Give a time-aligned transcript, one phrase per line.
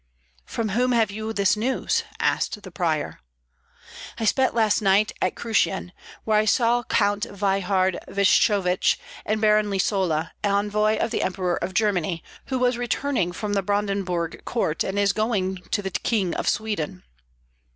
[0.45, 3.19] "From whom have you this news?" asked the prior.
[4.17, 5.91] "I spent last night at Krushyn,
[6.23, 12.23] where I saw Count Veyhard Vjeshchovich and Baron Lisola, envoy of the Emperor of Germany,
[12.47, 17.03] who was returning from the Brandenburg court, and is going to the King of Sweden."